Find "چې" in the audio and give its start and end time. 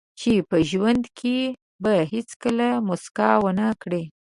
0.19-0.31